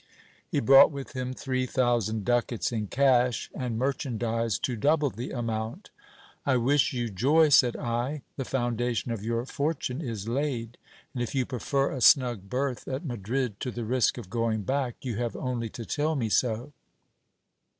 [0.49, 5.29] He brought with him three thousand ducats in cash, and merchan dise to double the
[5.29, 5.91] amount.
[6.43, 10.79] I wish you joy, said I; the foundation of your for tune is laid;
[11.13, 11.35] and if.
[11.35, 15.35] you prefer a snug berth at Madrid to the risk of going back, you have
[15.35, 16.73] only to tell me so.